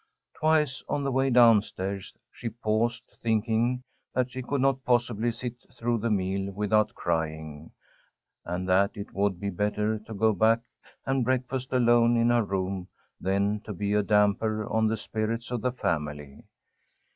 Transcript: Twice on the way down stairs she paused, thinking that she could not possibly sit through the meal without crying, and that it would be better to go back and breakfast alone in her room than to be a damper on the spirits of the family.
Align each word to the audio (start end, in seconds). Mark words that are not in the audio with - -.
Twice 0.33 0.81
on 0.89 1.03
the 1.03 1.11
way 1.11 1.29
down 1.29 1.61
stairs 1.61 2.15
she 2.31 2.49
paused, 2.49 3.03
thinking 3.21 3.83
that 4.15 4.31
she 4.31 4.41
could 4.41 4.59
not 4.61 4.83
possibly 4.83 5.31
sit 5.31 5.53
through 5.77 5.99
the 5.99 6.09
meal 6.09 6.51
without 6.53 6.95
crying, 6.95 7.69
and 8.43 8.67
that 8.67 8.97
it 8.97 9.13
would 9.13 9.39
be 9.39 9.51
better 9.51 9.99
to 9.99 10.13
go 10.15 10.33
back 10.33 10.61
and 11.05 11.23
breakfast 11.23 11.71
alone 11.71 12.17
in 12.17 12.29
her 12.31 12.43
room 12.43 12.87
than 13.19 13.59
to 13.59 13.73
be 13.73 13.93
a 13.93 14.01
damper 14.01 14.65
on 14.67 14.87
the 14.87 14.97
spirits 14.97 15.51
of 15.51 15.61
the 15.61 15.71
family. 15.71 16.41